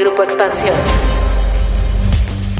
[0.00, 0.74] Grupo Expansión.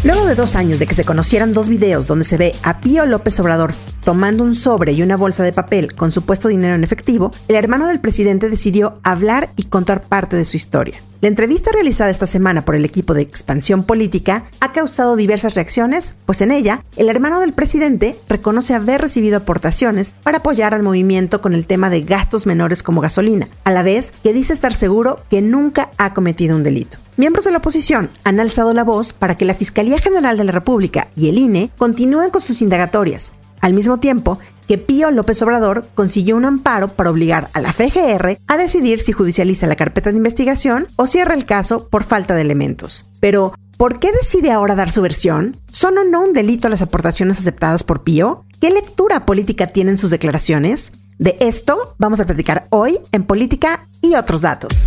[0.04, 3.06] Luego de dos años de que se conocieran dos videos donde se ve a Pío
[3.06, 3.72] López Obrador
[4.04, 7.87] tomando un sobre y una bolsa de papel con supuesto dinero en efectivo, el hermano
[7.87, 11.00] del presidente decidió hablar y contar parte de su historia.
[11.21, 16.16] La entrevista realizada esta semana por el equipo de expansión política ha causado diversas reacciones,
[16.25, 21.43] pues en ella el hermano del presidente reconoce haber recibido aportaciones para apoyar al movimiento
[21.43, 25.20] con el tema de gastos menores como gasolina, a la vez que dice estar seguro
[25.29, 26.97] que nunca ha cometido un delito.
[27.20, 30.52] Miembros de la oposición han alzado la voz para que la Fiscalía General de la
[30.52, 35.87] República y el INE continúen con sus indagatorias, al mismo tiempo que Pío López Obrador
[35.95, 40.16] consiguió un amparo para obligar a la FGR a decidir si judicializa la carpeta de
[40.16, 43.06] investigación o cierra el caso por falta de elementos.
[43.20, 45.59] Pero, ¿por qué decide ahora dar su versión?
[45.70, 48.47] ¿Son o no un delito las aportaciones aceptadas por Pío?
[48.62, 50.92] ¿Qué lectura política tienen sus declaraciones?
[51.19, 54.87] De esto vamos a platicar hoy en Política y otros datos.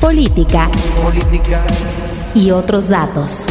[0.00, 0.70] Política.
[1.02, 1.62] Política.
[2.34, 3.44] Y otros datos.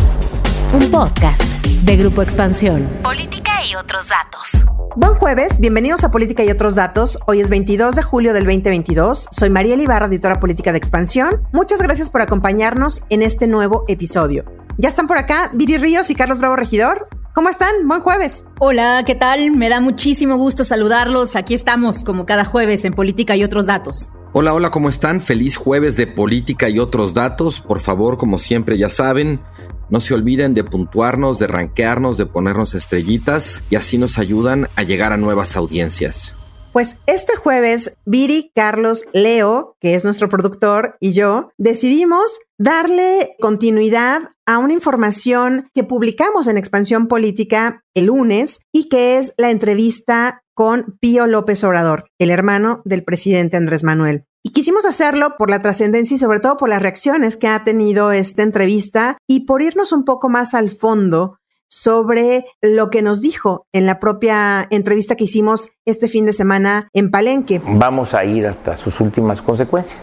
[0.73, 2.90] Un podcast de Grupo Expansión.
[3.04, 4.65] Política y otros datos.
[4.96, 7.20] Buen jueves, bienvenidos a Política y otros datos.
[7.27, 9.27] Hoy es 22 de julio del 2022.
[9.29, 11.43] Soy María Ibarra, editora política de Expansión.
[11.54, 14.43] Muchas gracias por acompañarnos en este nuevo episodio.
[14.79, 17.10] Ya están por acá Viri Ríos y Carlos Bravo Regidor.
[17.35, 17.88] ¿Cómo están?
[17.88, 18.43] Buen jueves.
[18.57, 19.51] Hola, ¿qué tal?
[19.51, 21.35] Me da muchísimo gusto saludarlos.
[21.35, 24.10] Aquí estamos, como cada jueves, en Política y otros datos.
[24.32, 25.22] Hola, hola, ¿cómo están?
[25.22, 27.62] Feliz jueves de política y otros datos.
[27.62, 29.41] Por favor, como siempre ya saben,
[29.90, 34.84] no se olviden de puntuarnos, de ranquearnos, de ponernos estrellitas y así nos ayudan a
[34.84, 36.35] llegar a nuevas audiencias.
[36.74, 44.30] Pues este jueves, Viri, Carlos, Leo, que es nuestro productor, y yo decidimos darle continuidad
[44.46, 50.44] a una información que publicamos en Expansión Política el lunes y que es la entrevista
[50.60, 54.26] con Pío López Obrador, el hermano del presidente Andrés Manuel.
[54.43, 58.12] Y quisimos hacerlo por la trascendencia y sobre todo por las reacciones que ha tenido
[58.12, 61.38] esta entrevista y por irnos un poco más al fondo
[61.70, 66.89] sobre lo que nos dijo en la propia entrevista que hicimos este fin de semana
[66.91, 67.62] en Palenque.
[67.66, 70.01] Vamos a ir hasta sus últimas consecuencias,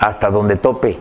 [0.00, 0.98] hasta donde tope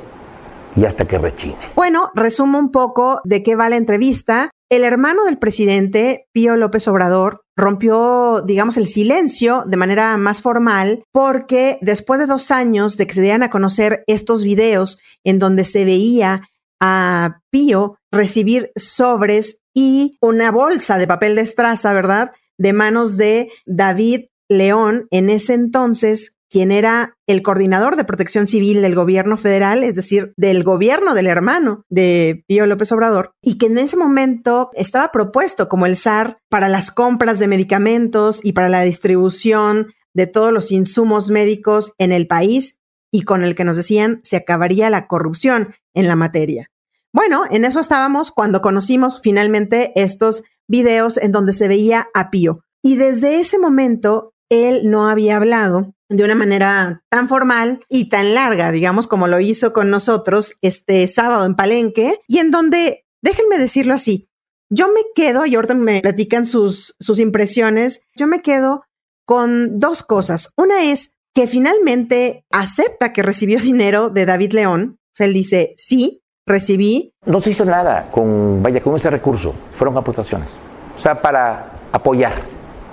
[0.76, 1.56] y hasta que rechine.
[1.74, 4.50] Bueno, resumo un poco de qué va la entrevista.
[4.70, 11.04] El hermano del presidente, Pío López Obrador, rompió, digamos, el silencio de manera más formal
[11.12, 15.64] porque después de dos años de que se dieran a conocer estos videos en donde
[15.64, 16.44] se veía
[16.80, 22.32] a Pío recibir sobres y una bolsa de papel de estraza, ¿verdad?
[22.58, 28.82] De manos de David León, en ese entonces quien era el coordinador de protección civil
[28.82, 33.68] del gobierno federal, es decir, del gobierno del hermano de Pío López Obrador, y que
[33.68, 38.70] en ese momento estaba propuesto como el SAR para las compras de medicamentos y para
[38.70, 42.80] la distribución de todos los insumos médicos en el país
[43.12, 46.72] y con el que nos decían se acabaría la corrupción en la materia.
[47.14, 52.64] Bueno, en eso estábamos cuando conocimos finalmente estos videos en donde se veía a Pío.
[52.84, 58.34] Y desde ese momento él no había hablado de una manera tan formal y tan
[58.34, 63.58] larga, digamos, como lo hizo con nosotros este sábado en Palenque, y en donde, déjenme
[63.58, 64.30] decirlo así,
[64.70, 68.84] yo me quedo, y ahorita me platican sus, sus impresiones, yo me quedo
[69.26, 70.52] con dos cosas.
[70.58, 75.74] Una es que finalmente acepta que recibió dinero de David León, o sea, él dice,
[75.78, 77.14] sí, recibí.
[77.26, 80.58] No se hizo nada con, vaya, con este recurso, fueron aportaciones,
[80.96, 82.34] o sea, para apoyar,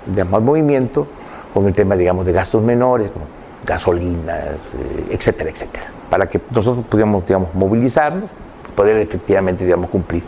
[0.07, 1.07] digamos, al movimiento
[1.55, 3.27] con el tema, digamos, de gastos menores, como
[3.65, 8.29] gasolinas, eh, etcétera, etcétera, para que nosotros pudiéramos, digamos, movilizarnos,
[8.75, 10.21] poder efectivamente, digamos, cumplir,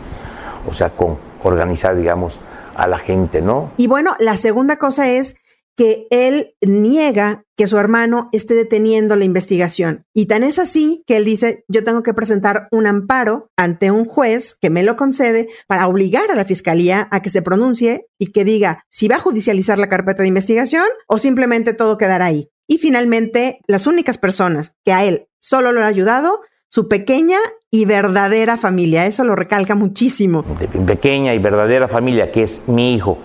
[0.66, 2.40] o sea, con organizar, digamos,
[2.74, 3.72] a la gente, ¿no?
[3.76, 5.36] Y bueno, la segunda cosa es
[5.78, 10.04] que él niega que su hermano esté deteniendo la investigación.
[10.12, 14.04] Y tan es así que él dice, yo tengo que presentar un amparo ante un
[14.04, 18.32] juez que me lo concede para obligar a la fiscalía a que se pronuncie y
[18.32, 22.48] que diga si va a judicializar la carpeta de investigación o simplemente todo quedará ahí.
[22.66, 27.38] Y finalmente, las únicas personas que a él solo lo han ayudado, su pequeña
[27.70, 29.06] y verdadera familia.
[29.06, 30.44] Eso lo recalca muchísimo.
[30.58, 33.18] De pequeña y verdadera familia, que es mi hijo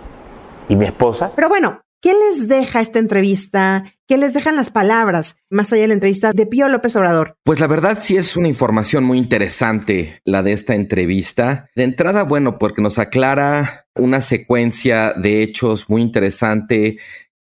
[0.69, 1.31] y mi esposa.
[1.35, 3.85] Pero bueno, ¿Qué les deja esta entrevista?
[4.09, 7.38] ¿Qué les dejan las palabras más allá de la entrevista de Pío López Obrador?
[7.45, 11.69] Pues la verdad sí es una información muy interesante la de esta entrevista.
[11.77, 16.97] De entrada, bueno, porque nos aclara una secuencia de hechos muy interesante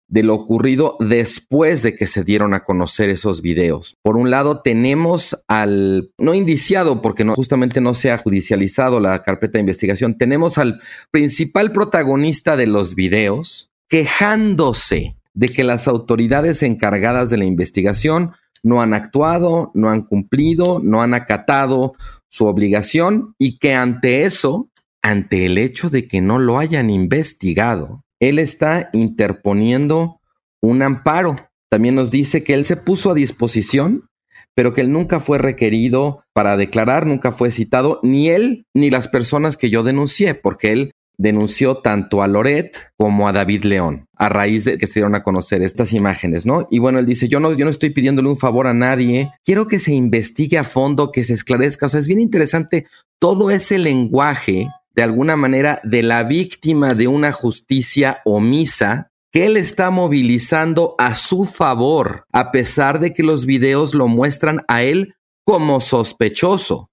[0.07, 3.97] de lo ocurrido después de que se dieron a conocer esos videos.
[4.03, 9.53] Por un lado, tenemos al, no indiciado, porque justamente no se ha judicializado la carpeta
[9.53, 17.29] de investigación, tenemos al principal protagonista de los videos, quejándose de que las autoridades encargadas
[17.29, 18.31] de la investigación
[18.63, 21.91] no han actuado, no han cumplido, no han acatado
[22.29, 24.69] su obligación y que ante eso,
[25.01, 30.21] ante el hecho de que no lo hayan investigado, él está interponiendo
[30.61, 31.35] un amparo.
[31.69, 34.07] También nos dice que él se puso a disposición,
[34.55, 39.09] pero que él nunca fue requerido para declarar, nunca fue citado, ni él ni las
[39.09, 44.29] personas que yo denuncié, porque él denunció tanto a Loret como a David León a
[44.29, 46.67] raíz de que se dieron a conocer estas imágenes, ¿no?
[46.69, 49.67] Y bueno, él dice, yo no, yo no estoy pidiéndole un favor a nadie, quiero
[49.67, 52.85] que se investigue a fondo, que se esclarezca, o sea, es bien interesante
[53.19, 59.57] todo ese lenguaje, de alguna manera, de la víctima de una justicia omisa que él
[59.57, 65.15] está movilizando a su favor, a pesar de que los videos lo muestran a él
[65.45, 66.89] como sospechoso,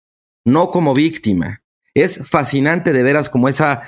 [0.46, 1.62] no como víctima.
[1.94, 3.82] Es fascinante de veras como esa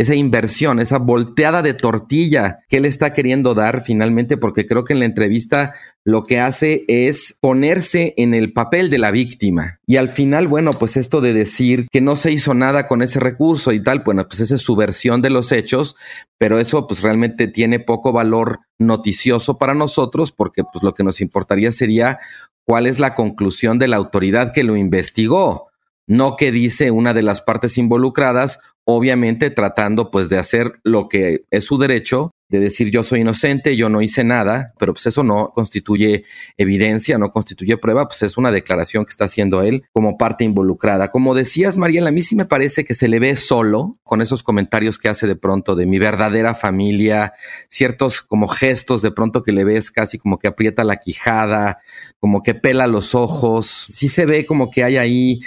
[0.00, 4.94] esa inversión, esa volteada de tortilla que él está queriendo dar finalmente, porque creo que
[4.94, 5.74] en la entrevista
[6.06, 9.78] lo que hace es ponerse en el papel de la víctima.
[9.86, 13.20] Y al final, bueno, pues esto de decir que no se hizo nada con ese
[13.20, 15.96] recurso y tal, bueno, pues esa es su versión de los hechos,
[16.38, 21.20] pero eso pues realmente tiene poco valor noticioso para nosotros, porque pues lo que nos
[21.20, 22.18] importaría sería
[22.64, 25.69] cuál es la conclusión de la autoridad que lo investigó
[26.10, 31.44] no que dice una de las partes involucradas obviamente tratando pues de hacer lo que
[31.50, 35.22] es su derecho, de decir yo soy inocente, yo no hice nada, pero pues eso
[35.22, 36.24] no constituye
[36.56, 41.12] evidencia, no constituye prueba, pues es una declaración que está haciendo él como parte involucrada.
[41.12, 44.42] Como decías, Mariela, a mí sí me parece que se le ve solo con esos
[44.42, 47.34] comentarios que hace de pronto de mi verdadera familia,
[47.68, 51.78] ciertos como gestos de pronto que le ves casi como que aprieta la quijada,
[52.18, 55.40] como que pela los ojos, sí se ve como que hay ahí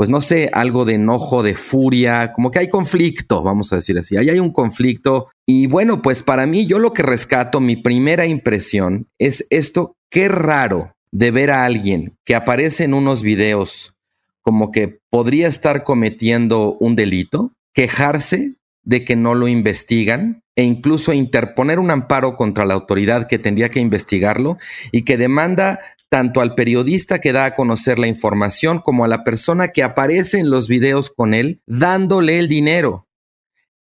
[0.00, 3.98] pues no sé, algo de enojo, de furia, como que hay conflicto, vamos a decir
[3.98, 5.28] así, ahí hay un conflicto.
[5.44, 10.30] Y bueno, pues para mí yo lo que rescato, mi primera impresión es esto, qué
[10.30, 13.92] raro de ver a alguien que aparece en unos videos
[14.40, 21.12] como que podría estar cometiendo un delito, quejarse de que no lo investigan e incluso
[21.12, 24.56] interponer un amparo contra la autoridad que tendría que investigarlo
[24.92, 29.24] y que demanda tanto al periodista que da a conocer la información como a la
[29.24, 33.06] persona que aparece en los videos con él dándole el dinero.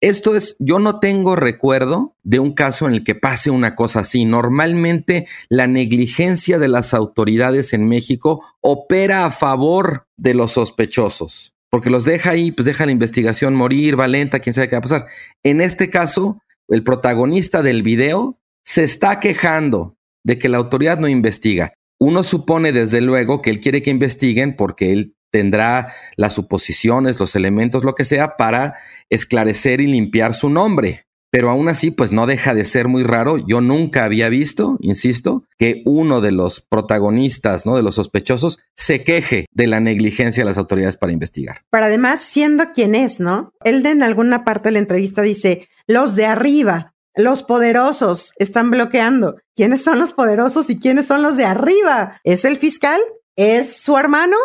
[0.02, 4.00] Esto es, yo no tengo recuerdo de un caso en el que pase una cosa
[4.00, 4.26] así.
[4.26, 11.90] Normalmente la negligencia de las autoridades en México opera a favor de los sospechosos, porque
[11.90, 14.82] los deja ahí, pues deja la investigación morir, va lenta, quién sabe qué va a
[14.82, 15.06] pasar.
[15.42, 21.08] En este caso, el protagonista del video se está quejando de que la autoridad no
[21.08, 21.72] investiga.
[21.98, 27.34] Uno supone desde luego que él quiere que investiguen porque él tendrá las suposiciones, los
[27.36, 28.76] elementos, lo que sea, para
[29.10, 31.06] esclarecer y limpiar su nombre.
[31.30, 33.36] Pero aún así, pues no deja de ser muy raro.
[33.46, 37.76] Yo nunca había visto, insisto, que uno de los protagonistas, ¿no?
[37.76, 41.62] De los sospechosos, se queje de la negligencia de las autoridades para investigar.
[41.70, 43.52] Pero además, siendo quien es, ¿no?
[43.64, 49.36] Él en alguna parte de la entrevista dice, los de arriba, los poderosos están bloqueando.
[49.54, 52.20] ¿Quiénes son los poderosos y quiénes son los de arriba?
[52.24, 53.00] ¿Es el fiscal?
[53.36, 54.36] ¿Es su hermano?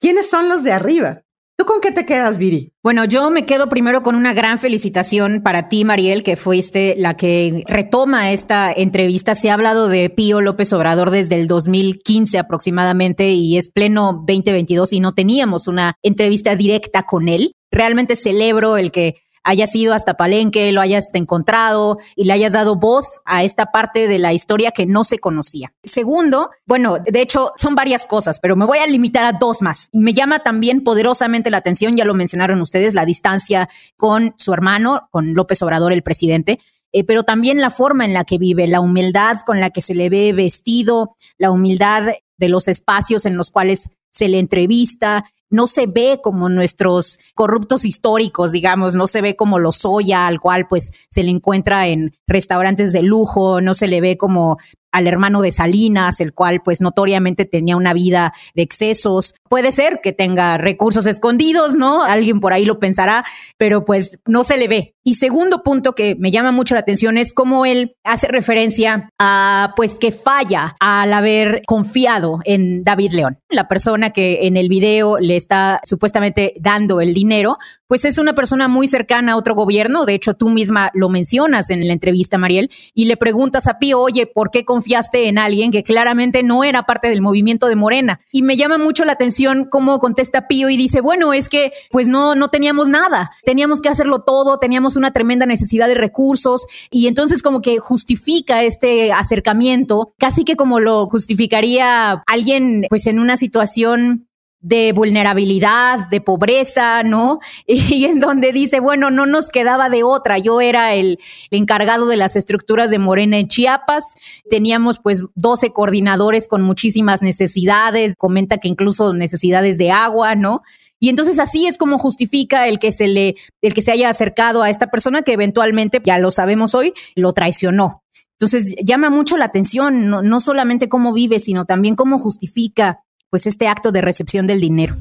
[0.00, 1.22] ¿Quiénes son los de arriba?
[1.56, 2.72] ¿Tú con qué te quedas, Viri?
[2.82, 7.14] Bueno, yo me quedo primero con una gran felicitación para ti, Mariel, que fuiste la
[7.14, 9.34] que retoma esta entrevista.
[9.34, 14.94] Se ha hablado de Pío López Obrador desde el 2015 aproximadamente y es pleno 2022
[14.94, 17.54] y no teníamos una entrevista directa con él.
[17.70, 22.76] Realmente celebro el que hayas ido hasta Palenque, lo hayas encontrado y le hayas dado
[22.76, 25.72] voz a esta parte de la historia que no se conocía.
[25.82, 29.88] Segundo, bueno, de hecho son varias cosas, pero me voy a limitar a dos más.
[29.92, 35.08] Me llama también poderosamente la atención, ya lo mencionaron ustedes, la distancia con su hermano,
[35.10, 36.58] con López Obrador, el presidente.
[36.94, 39.94] Eh, pero también la forma en la que vive, la humildad con la que se
[39.94, 45.68] le ve vestido, la humildad de los espacios en los cuales se le entrevista, no
[45.68, 50.66] se ve como nuestros corruptos históricos, digamos, no se ve como los soya, al cual
[50.66, 54.58] pues se le encuentra en restaurantes de lujo, no se le ve como
[54.92, 59.34] al hermano de Salinas, el cual pues notoriamente tenía una vida de excesos.
[59.48, 62.04] Puede ser que tenga recursos escondidos, ¿no?
[62.04, 63.24] Alguien por ahí lo pensará,
[63.56, 64.94] pero pues no se le ve.
[65.04, 69.72] Y segundo punto que me llama mucho la atención es cómo él hace referencia a
[69.74, 75.18] pues que falla al haber confiado en David León, la persona que en el video
[75.18, 77.58] le está supuestamente dando el dinero,
[77.88, 80.06] pues es una persona muy cercana a otro gobierno.
[80.06, 84.00] De hecho, tú misma lo mencionas en la entrevista, Mariel, y le preguntas a Pío,
[84.00, 84.64] oye, ¿por qué
[85.12, 88.20] en alguien que claramente no era parte del movimiento de Morena.
[88.30, 92.08] Y me llama mucho la atención cómo contesta Pío y dice, bueno, es que pues
[92.08, 97.06] no, no teníamos nada, teníamos que hacerlo todo, teníamos una tremenda necesidad de recursos y
[97.06, 103.36] entonces como que justifica este acercamiento, casi que como lo justificaría alguien pues en una
[103.36, 104.28] situación
[104.62, 107.40] de vulnerabilidad, de pobreza, ¿no?
[107.66, 110.38] Y en donde dice, bueno, no nos quedaba de otra.
[110.38, 111.18] Yo era el,
[111.50, 114.14] encargado de las estructuras de Morena en Chiapas.
[114.48, 118.14] Teníamos pues 12 coordinadores con muchísimas necesidades.
[118.16, 120.62] Comenta que incluso necesidades de agua, ¿no?
[121.00, 124.62] Y entonces así es como justifica el que se le, el que se haya acercado
[124.62, 128.04] a esta persona que eventualmente, ya lo sabemos hoy, lo traicionó.
[128.38, 133.00] Entonces llama mucho la atención, no, no solamente cómo vive, sino también cómo justifica
[133.32, 134.94] pues este acto de recepción del dinero.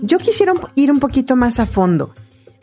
[0.00, 2.14] Yo quisiera ir un poquito más a fondo.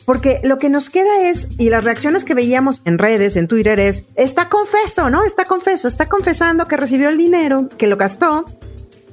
[0.06, 3.80] Porque lo que nos queda es, y las reacciones que veíamos en redes, en Twitter,
[3.80, 5.24] es, está confeso, ¿no?
[5.24, 8.48] Está confeso, está confesando que recibió el dinero, que lo gastó,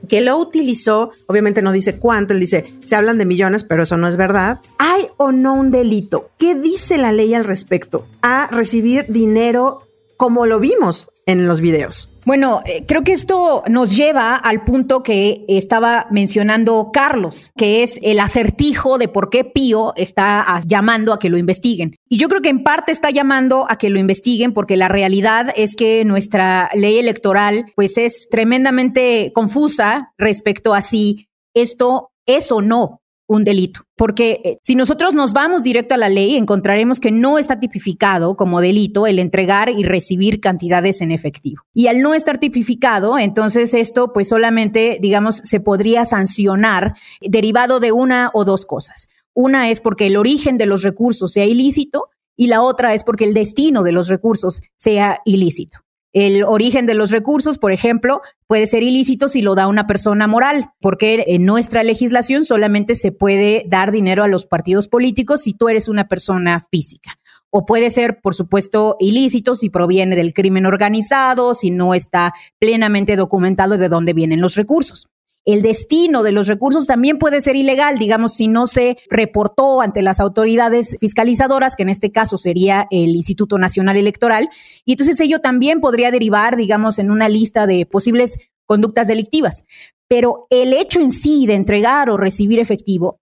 [0.08, 3.98] que lo utilizó, obviamente no dice cuánto, él dice, se hablan de millones, pero eso
[3.98, 4.60] no es verdad.
[4.78, 6.30] ¿Hay o no un delito?
[6.38, 9.86] ¿Qué dice la ley al respecto a recibir dinero
[10.16, 12.13] como lo vimos en los videos?
[12.24, 17.98] Bueno, eh, creo que esto nos lleva al punto que estaba mencionando Carlos, que es
[18.02, 21.96] el acertijo de por qué Pío está llamando a que lo investiguen.
[22.08, 25.52] Y yo creo que en parte está llamando a que lo investiguen porque la realidad
[25.56, 32.62] es que nuestra ley electoral pues es tremendamente confusa respecto a si esto es o
[32.62, 33.82] no un delito.
[33.96, 38.36] Porque eh, si nosotros nos vamos directo a la ley, encontraremos que no está tipificado
[38.36, 41.62] como delito el entregar y recibir cantidades en efectivo.
[41.72, 47.92] Y al no estar tipificado, entonces esto pues solamente, digamos, se podría sancionar derivado de
[47.92, 49.08] una o dos cosas.
[49.32, 53.24] Una es porque el origen de los recursos sea ilícito y la otra es porque
[53.24, 55.78] el destino de los recursos sea ilícito.
[56.14, 60.28] El origen de los recursos, por ejemplo, puede ser ilícito si lo da una persona
[60.28, 65.54] moral, porque en nuestra legislación solamente se puede dar dinero a los partidos políticos si
[65.54, 67.18] tú eres una persona física.
[67.50, 73.16] O puede ser, por supuesto, ilícito si proviene del crimen organizado, si no está plenamente
[73.16, 75.08] documentado de dónde vienen los recursos
[75.44, 80.02] el destino de los recursos también puede ser ilegal, digamos, si no se reportó ante
[80.02, 84.48] las autoridades fiscalizadoras, que en este caso sería el Instituto Nacional Electoral,
[84.84, 89.64] y entonces ello también podría derivar, digamos, en una lista de posibles conductas delictivas.
[90.08, 93.20] Pero el hecho en sí de entregar o recibir efectivo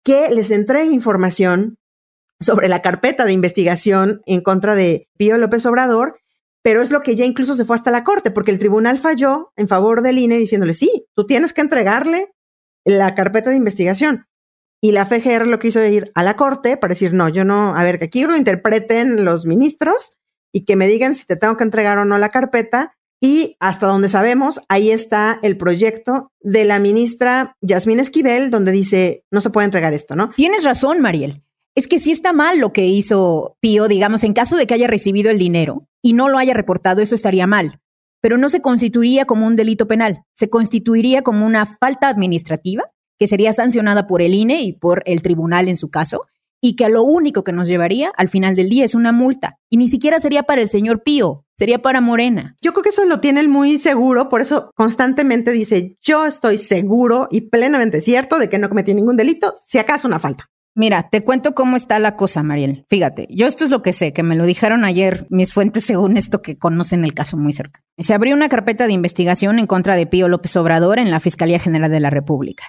[0.03, 1.77] que les entregue información
[2.39, 6.19] sobre la carpeta de investigación en contra de Pío López Obrador,
[6.63, 9.51] pero es lo que ya incluso se fue hasta la corte, porque el tribunal falló
[9.55, 12.33] en favor del INE diciéndole, sí, tú tienes que entregarle
[12.83, 14.25] la carpeta de investigación.
[14.81, 17.83] Y la FGR lo quiso ir a la corte para decir, no, yo no, a
[17.83, 20.17] ver, que aquí lo interpreten los ministros
[20.53, 22.93] y que me digan si te tengo que entregar o no la carpeta.
[23.19, 29.23] Y hasta donde sabemos, ahí está el proyecto de la ministra Yasmín Esquivel, donde dice,
[29.31, 30.29] no se puede entregar esto, ¿no?
[30.35, 31.43] Tienes razón, Mariel.
[31.77, 34.87] Es que sí está mal lo que hizo Pío, digamos, en caso de que haya
[34.87, 37.81] recibido el dinero y no lo haya reportado, eso estaría mal.
[38.19, 42.85] Pero no se constituiría como un delito penal, se constituiría como una falta administrativa
[43.19, 46.25] que sería sancionada por el INE y por el tribunal en su caso,
[46.61, 49.59] y que a lo único que nos llevaría al final del día es una multa.
[49.69, 52.55] Y ni siquiera sería para el señor Pío, sería para Morena.
[52.59, 56.57] Yo creo que eso lo tiene él muy seguro, por eso constantemente dice, yo estoy
[56.57, 60.49] seguro y plenamente cierto de que no cometí ningún delito, si acaso una falta.
[60.79, 62.85] Mira, te cuento cómo está la cosa, Mariel.
[62.87, 66.17] Fíjate, yo esto es lo que sé, que me lo dijeron ayer mis fuentes según
[66.17, 67.83] esto que conocen el caso muy cerca.
[67.97, 71.57] Se abrió una carpeta de investigación en contra de Pío López Obrador en la Fiscalía
[71.57, 72.65] General de la República.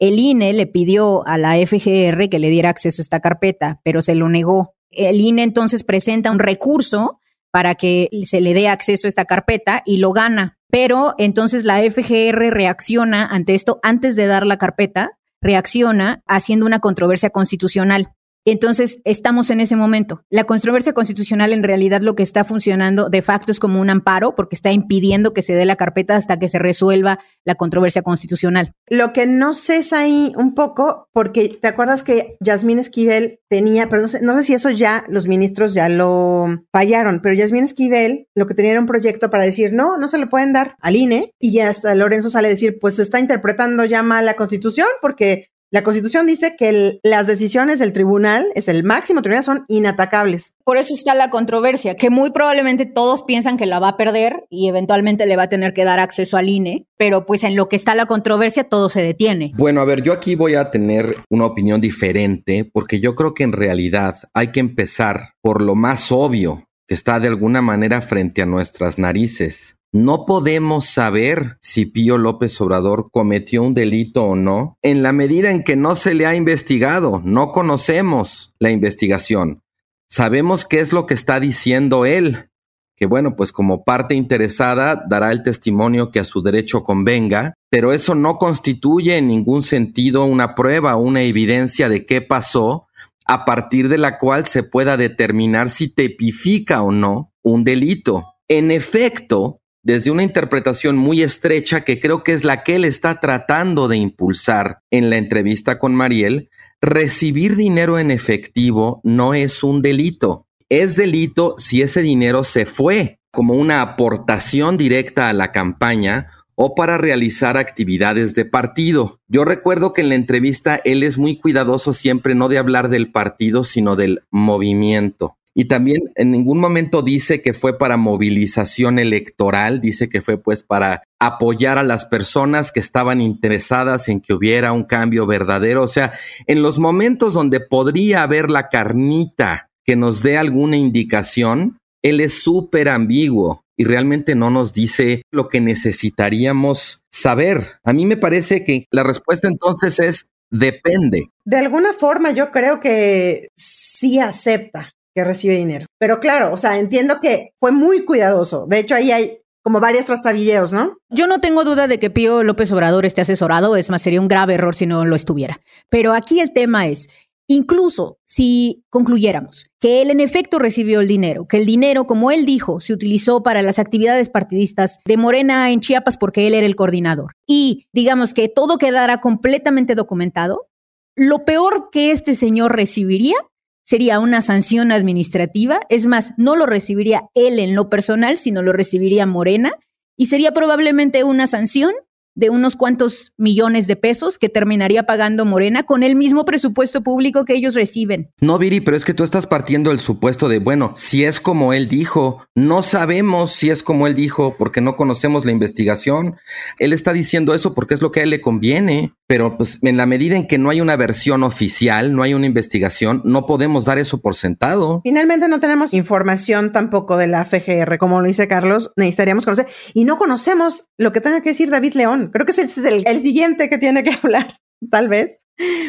[0.00, 4.02] El INE le pidió a la FGR que le diera acceso a esta carpeta, pero
[4.02, 4.74] se lo negó.
[4.90, 7.20] El INE entonces presenta un recurso
[7.52, 10.58] para que se le dé acceso a esta carpeta y lo gana.
[10.68, 15.12] Pero entonces la FGR reacciona ante esto antes de dar la carpeta,
[15.42, 18.08] reacciona haciendo una controversia constitucional.
[18.44, 20.24] Entonces, estamos en ese momento.
[20.28, 24.34] La controversia constitucional en realidad lo que está funcionando de facto es como un amparo
[24.34, 28.74] porque está impidiendo que se dé la carpeta hasta que se resuelva la controversia constitucional.
[28.88, 33.88] Lo que no sé es ahí un poco, porque te acuerdas que Yasmín Esquivel tenía,
[33.88, 37.64] pero no sé, no sé si eso ya los ministros ya lo fallaron, pero Yasmín
[37.64, 40.76] Esquivel lo que tenía era un proyecto para decir, no, no se le pueden dar
[40.80, 44.88] al INE y hasta Lorenzo sale a decir, pues está interpretando ya mal la constitución
[45.00, 50.52] porque la Constitución dice que las decisiones del tribunal, es el máximo tribunal, son inatacables.
[50.64, 54.44] Por eso está la controversia, que muy probablemente todos piensan que la va a perder
[54.50, 57.70] y eventualmente le va a tener que dar acceso al INE, pero pues en lo
[57.70, 59.52] que está la controversia todo se detiene.
[59.56, 63.44] Bueno, a ver, yo aquí voy a tener una opinión diferente porque yo creo que
[63.44, 68.42] en realidad hay que empezar por lo más obvio que está de alguna manera frente
[68.42, 69.78] a nuestras narices.
[69.94, 75.50] No podemos saber si Pío López Obrador cometió un delito o no en la medida
[75.50, 77.22] en que no se le ha investigado.
[77.24, 79.62] No conocemos la investigación.
[80.06, 82.50] Sabemos qué es lo que está diciendo él,
[82.94, 87.94] que bueno, pues como parte interesada dará el testimonio que a su derecho convenga, pero
[87.94, 92.86] eso no constituye en ningún sentido una prueba una evidencia de qué pasó
[93.24, 98.26] a partir de la cual se pueda determinar si tipifica o no un delito.
[98.46, 103.20] En efecto, desde una interpretación muy estrecha que creo que es la que él está
[103.20, 109.82] tratando de impulsar en la entrevista con Mariel, recibir dinero en efectivo no es un
[109.82, 110.46] delito.
[110.68, 116.74] Es delito si ese dinero se fue como una aportación directa a la campaña o
[116.74, 119.20] para realizar actividades de partido.
[119.26, 123.10] Yo recuerdo que en la entrevista él es muy cuidadoso siempre no de hablar del
[123.10, 125.38] partido, sino del movimiento.
[125.54, 130.62] Y también en ningún momento dice que fue para movilización electoral, dice que fue pues
[130.62, 135.82] para apoyar a las personas que estaban interesadas en que hubiera un cambio verdadero.
[135.82, 136.12] O sea,
[136.46, 142.42] en los momentos donde podría haber la carnita que nos dé alguna indicación, él es
[142.42, 147.78] súper ambiguo y realmente no nos dice lo que necesitaríamos saber.
[147.84, 151.28] A mí me parece que la respuesta entonces es depende.
[151.44, 155.86] De alguna forma yo creo que sí acepta que recibe dinero.
[155.98, 158.66] Pero claro, o sea, entiendo que fue muy cuidadoso.
[158.68, 160.96] De hecho, ahí hay como varias trastabilleos, ¿no?
[161.08, 164.28] Yo no tengo duda de que Pío López Obrador esté asesorado, es más, sería un
[164.28, 165.60] grave error si no lo estuviera.
[165.88, 167.08] Pero aquí el tema es,
[167.46, 172.44] incluso si concluyéramos que él en efecto recibió el dinero, que el dinero, como él
[172.44, 176.76] dijo, se utilizó para las actividades partidistas de Morena en Chiapas porque él era el
[176.76, 180.66] coordinador, y digamos que todo quedara completamente documentado,
[181.14, 183.36] lo peor que este señor recibiría
[183.84, 185.80] sería una sanción administrativa.
[185.88, 189.72] Es más, no lo recibiría él en lo personal, sino lo recibiría Morena
[190.16, 191.92] y sería probablemente una sanción
[192.34, 197.44] de unos cuantos millones de pesos que terminaría pagando Morena con el mismo presupuesto público
[197.44, 198.30] que ellos reciben.
[198.40, 201.72] No, Viri, pero es que tú estás partiendo del supuesto de, bueno, si es como
[201.72, 206.36] él dijo, no sabemos si es como él dijo porque no conocemos la investigación.
[206.78, 209.96] Él está diciendo eso porque es lo que a él le conviene, pero pues en
[209.96, 213.86] la medida en que no hay una versión oficial, no hay una investigación, no podemos
[213.86, 215.00] dar eso por sentado.
[215.04, 220.04] Finalmente no tenemos información tampoco de la FGR, como lo dice Carlos, necesitaríamos conocer y
[220.04, 223.78] no conocemos lo que tenga que decir David León Creo que es el siguiente que
[223.78, 224.52] tiene que hablar,
[224.90, 225.38] tal vez,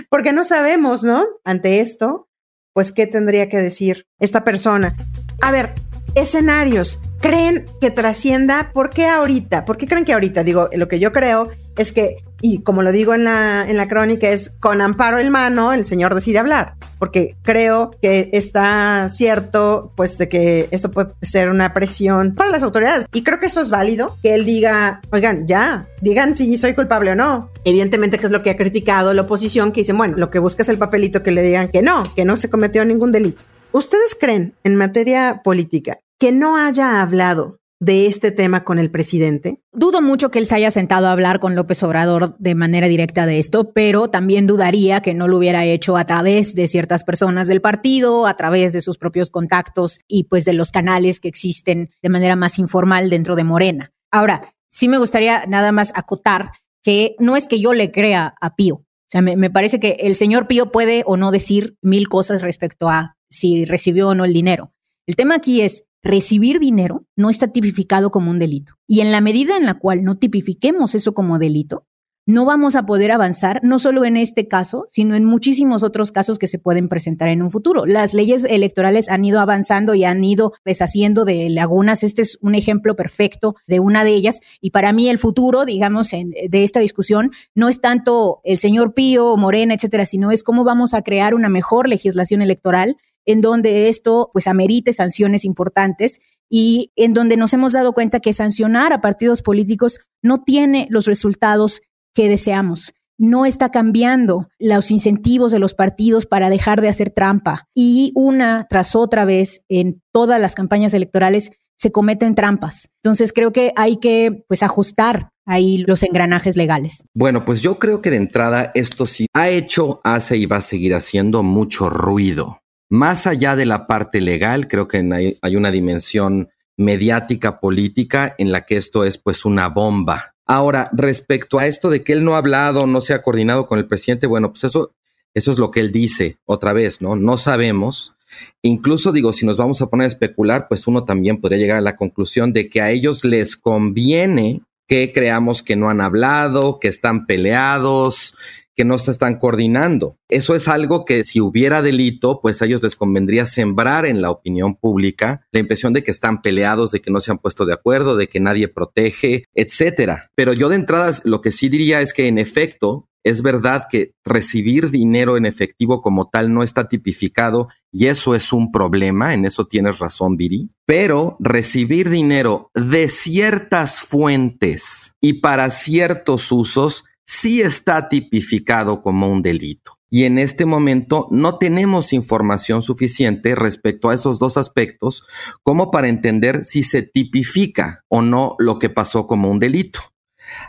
[0.09, 1.25] porque no sabemos, ¿no?
[1.43, 2.29] Ante esto,
[2.73, 4.95] pues, ¿qué tendría que decir esta persona?
[5.41, 5.73] A ver,
[6.15, 7.01] escenarios.
[7.19, 8.71] creen que trascienda?
[8.73, 9.65] ¿Por qué ahorita?
[9.65, 10.45] ¿Por qué creen que ahorita?
[10.45, 13.87] Digo, lo que yo creo es que, y como lo digo en la, en la
[13.87, 19.93] crónica, es con amparo en mano, el señor decide hablar, porque creo que está cierto,
[19.95, 23.05] pues, de que esto puede ser una presión para las autoridades.
[23.13, 27.11] Y creo que eso es válido, que él diga, oigan, ya, digan si soy culpable
[27.11, 27.49] o no.
[27.63, 30.63] Evidentemente que es lo que ha criticado la oposición, que dicen, bueno, lo que busca
[30.63, 33.41] es el papelito que le digan que no, que no se cometió ningún delito.
[33.71, 39.59] ¿Ustedes creen en materia política que no haya hablado de este tema con el presidente?
[39.73, 43.25] Dudo mucho que él se haya sentado a hablar con López Obrador de manera directa
[43.25, 47.47] de esto, pero también dudaría que no lo hubiera hecho a través de ciertas personas
[47.47, 51.89] del partido, a través de sus propios contactos y pues de los canales que existen
[52.01, 53.91] de manera más informal dentro de Morena.
[54.11, 56.51] Ahora, sí me gustaría nada más acotar
[56.83, 58.75] que no es que yo le crea a Pío.
[58.75, 62.43] O sea, me, me parece que el señor Pío puede o no decir mil cosas
[62.43, 64.73] respecto a si recibió o no el dinero.
[65.05, 68.73] El tema aquí es, recibir dinero no está tipificado como un delito.
[68.87, 71.87] Y en la medida en la cual no tipifiquemos eso como delito,
[72.25, 76.39] no vamos a poder avanzar, no solo en este caso, sino en muchísimos otros casos
[76.39, 77.85] que se pueden presentar en un futuro.
[77.85, 82.01] Las leyes electorales han ido avanzando y han ido deshaciendo de lagunas.
[82.01, 84.39] Este es un ejemplo perfecto de una de ellas.
[84.61, 89.35] Y para mí el futuro, digamos, de esta discusión no es tanto el señor Pío,
[89.35, 94.29] Morena, etcétera, sino es cómo vamos a crear una mejor legislación electoral en donde esto
[94.33, 99.41] pues amerite sanciones importantes y en donde nos hemos dado cuenta que sancionar a partidos
[99.41, 101.81] políticos no tiene los resultados
[102.13, 102.93] que deseamos.
[103.17, 107.67] No está cambiando los incentivos de los partidos para dejar de hacer trampa.
[107.73, 112.89] Y una tras otra vez en todas las campañas electorales se cometen trampas.
[113.03, 117.05] Entonces creo que hay que pues ajustar ahí los engranajes legales.
[117.13, 120.61] Bueno, pues yo creo que de entrada esto sí ha hecho, hace y va a
[120.61, 122.59] seguir haciendo mucho ruido.
[122.89, 124.97] Más allá de la parte legal, creo que
[125.41, 130.35] hay, una dimensión mediática política en la que esto es pues una bomba.
[130.45, 133.79] Ahora, respecto a esto de que él no ha hablado, no se ha coordinado con
[133.79, 134.93] el presidente, bueno, pues eso,
[135.33, 137.15] eso es lo que él dice otra vez, ¿no?
[137.15, 138.13] No sabemos.
[138.61, 141.81] Incluso digo, si nos vamos a poner a especular, pues uno también podría llegar a
[141.81, 146.87] la conclusión de que a ellos les conviene que creamos que no han hablado, que
[146.87, 148.35] están peleados,
[148.75, 150.17] que no se están coordinando.
[150.29, 154.31] Eso es algo que si hubiera delito, pues a ellos les convendría sembrar en la
[154.31, 157.73] opinión pública la impresión de que están peleados, de que no se han puesto de
[157.73, 160.29] acuerdo, de que nadie protege, etcétera.
[160.35, 164.11] Pero yo de entrada lo que sí diría es que en efecto es verdad que
[164.25, 169.45] recibir dinero en efectivo como tal no está tipificado y eso es un problema, en
[169.45, 170.69] eso tienes razón, Viri.
[170.85, 179.41] Pero recibir dinero de ciertas fuentes y para ciertos usos sí está tipificado como un
[179.41, 179.99] delito.
[180.09, 185.23] Y en este momento no tenemos información suficiente respecto a esos dos aspectos
[185.63, 190.01] como para entender si se tipifica o no lo que pasó como un delito.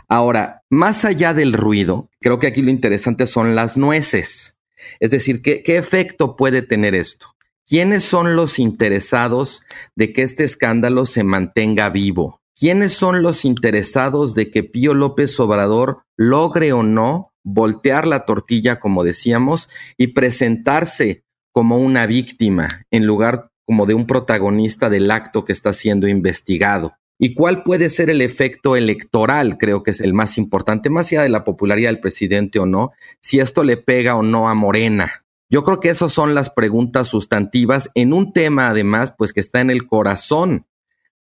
[0.07, 4.57] Ahora, más allá del ruido, creo que aquí lo interesante son las nueces.
[4.99, 7.35] Es decir, ¿qué, qué efecto puede tener esto?
[7.67, 9.63] ¿Quiénes son los interesados
[9.95, 12.41] de que este escándalo se mantenga vivo?
[12.57, 18.79] ¿Quiénes son los interesados de que Pío López Obrador logre o no voltear la tortilla,
[18.79, 25.43] como decíamos, y presentarse como una víctima en lugar como de un protagonista del acto
[25.43, 26.93] que está siendo investigado?
[27.19, 29.57] ¿Y cuál puede ser el efecto electoral?
[29.57, 32.91] Creo que es el más importante, más allá de la popularidad del presidente o no,
[33.19, 35.25] si esto le pega o no a Morena.
[35.49, 39.59] Yo creo que esas son las preguntas sustantivas en un tema, además, pues que está
[39.59, 40.65] en el corazón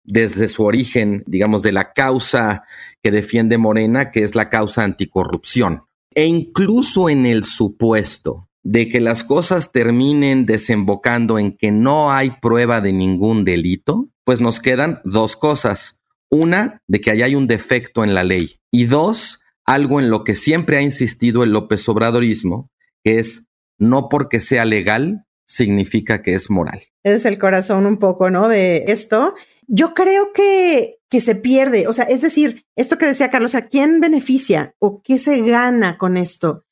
[0.05, 2.65] desde su origen, digamos, de la causa
[3.03, 5.83] que defiende Morena, que es la causa anticorrupción.
[6.15, 12.31] E incluso en el supuesto de que las cosas terminen desembocando en que no hay
[12.43, 16.01] prueba de ningún delito, pues nos quedan dos cosas.
[16.31, 18.57] Una, de que allá hay un defecto en la ley.
[18.71, 22.71] Y dos, algo en lo que siempre ha insistido el López Obradorismo,
[23.03, 23.47] que es
[23.79, 26.83] no porque sea legal significa que es moral.
[27.03, 28.49] Es el corazón un poco, ¿no?
[28.49, 29.35] De esto
[29.71, 31.87] yo creo que, que se pierde.
[31.87, 35.97] O sea, es decir, esto que decía Carlos, ¿a quién beneficia o qué se gana
[35.97, 36.65] con esto?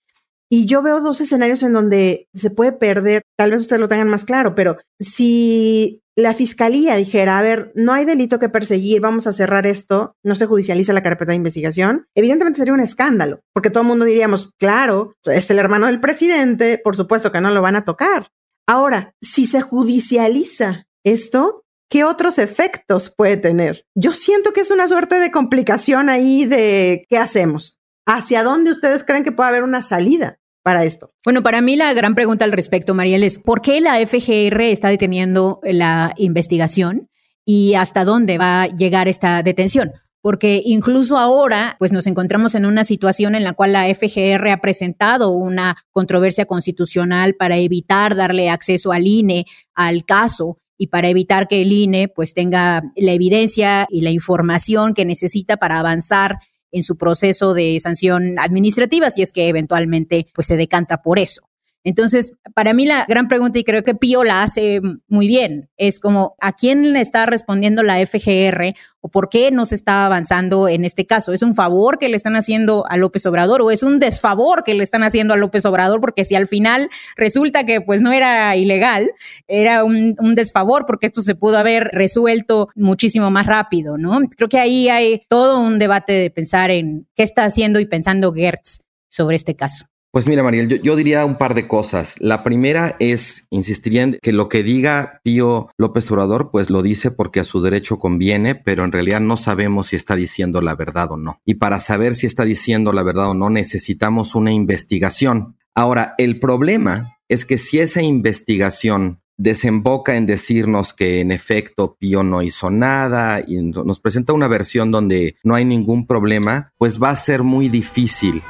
[0.51, 4.09] Y yo veo dos escenarios en donde se puede perder, tal vez ustedes lo tengan
[4.09, 9.27] más claro, pero si la fiscalía dijera, a ver, no hay delito que perseguir, vamos
[9.27, 13.71] a cerrar esto, no se judicializa la carpeta de investigación, evidentemente sería un escándalo, porque
[13.71, 17.61] todo el mundo diríamos, claro, es el hermano del presidente, por supuesto que no lo
[17.61, 18.29] van a tocar.
[18.67, 23.85] Ahora, si se judicializa esto, ¿qué otros efectos puede tener?
[23.94, 27.79] Yo siento que es una suerte de complicación ahí de qué hacemos.
[28.07, 30.38] ¿Hacia dónde ustedes creen que puede haber una salida?
[30.64, 31.14] Para esto.
[31.24, 34.88] Bueno, para mí la gran pregunta al respecto, Mariel, es ¿por qué la FGR está
[34.88, 37.09] deteniendo la investigación?
[37.51, 42.66] y hasta dónde va a llegar esta detención porque incluso ahora pues nos encontramos en
[42.66, 48.51] una situación en la cual la FGR ha presentado una controversia constitucional para evitar darle
[48.51, 53.87] acceso al INE al caso y para evitar que el INE pues tenga la evidencia
[53.91, 56.38] y la información que necesita para avanzar
[56.71, 61.48] en su proceso de sanción administrativa si es que eventualmente pues se decanta por eso.
[61.85, 66.01] Entonces, para mí la gran pregunta, y creo que Pío la hace muy bien, es
[66.01, 70.69] como a quién le está respondiendo la FGR o por qué no se está avanzando
[70.69, 71.33] en este caso.
[71.33, 74.75] ¿Es un favor que le están haciendo a López Obrador o es un desfavor que
[74.75, 76.01] le están haciendo a López Obrador?
[76.01, 79.12] Porque si al final resulta que pues no era ilegal,
[79.47, 84.19] era un, un desfavor porque esto se pudo haber resuelto muchísimo más rápido, ¿no?
[84.37, 88.33] Creo que ahí hay todo un debate de pensar en qué está haciendo y pensando
[88.33, 89.87] Gertz sobre este caso.
[90.11, 92.16] Pues mira, Mariel, yo, diría un par de cosas.
[92.18, 97.11] La primera es, insistiría en que lo que diga Pío López Obrador, pues lo dice
[97.11, 101.12] porque a su derecho conviene, pero en realidad no sabemos si está diciendo la verdad
[101.12, 101.42] o no.
[101.44, 105.57] Y para saber si está diciendo la verdad o no, necesitamos una investigación.
[105.75, 112.23] Ahora, el problema es que si esa investigación desemboca en decirnos que en efecto Pío
[112.23, 117.11] no hizo nada y nos presenta una versión donde no hay ningún problema, pues va
[117.11, 118.42] a ser muy difícil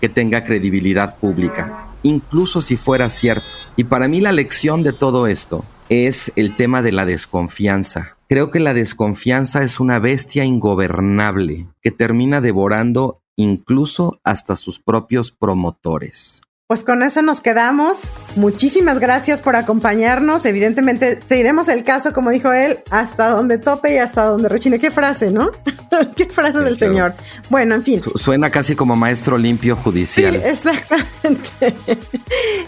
[0.00, 3.46] que tenga credibilidad pública, incluso si fuera cierto.
[3.76, 8.16] Y para mí la lección de todo esto es el tema de la desconfianza.
[8.28, 15.32] Creo que la desconfianza es una bestia ingobernable que termina devorando incluso hasta sus propios
[15.32, 16.42] promotores.
[16.70, 18.12] Pues con eso nos quedamos.
[18.36, 20.44] Muchísimas gracias por acompañarnos.
[20.46, 24.78] Evidentemente seguiremos el caso, como dijo él, hasta donde tope y hasta donde rechine.
[24.78, 25.50] Qué frase, ¿no?
[26.16, 27.14] Qué frase del señor.
[27.48, 28.00] Bueno, en fin.
[28.14, 30.34] suena casi como maestro limpio judicial.
[30.34, 31.74] Sí, exactamente.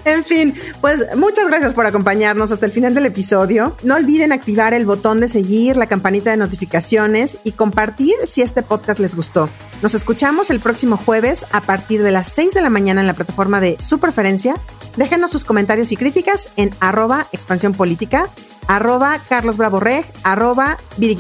[0.05, 3.77] en fin, pues muchas gracias por acompañarnos hasta el final del episodio.
[3.85, 8.65] No olviden activar el botón de seguir, la campanita de notificaciones y compartir si este
[8.65, 9.49] podcast les gustó.
[9.81, 13.15] Nos escuchamos el próximo jueves a partir de las 6 de la mañana en la
[13.15, 14.55] plataforma de su preferencia,
[14.97, 18.31] déjenos sus comentarios y críticas en arroba expansión política,
[18.67, 20.79] arroba Carlos Bravo Reg, arroba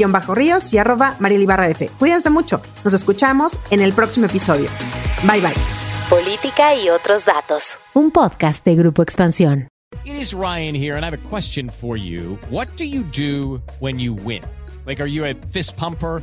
[0.08, 1.90] Bajo Ríos y arroba Mariel Ibarra F.
[1.98, 2.62] Cuídense mucho.
[2.82, 4.70] Nos escuchamos en el próximo episodio.
[5.24, 5.52] Bye bye.
[6.08, 7.78] Política y otros datos.
[7.92, 9.68] Un podcast de Grupo Expansión.
[10.06, 12.38] It is Ryan here and I have a question for you.
[12.48, 14.42] What do you do when you win?
[14.86, 16.22] Like, are you a fist pumper?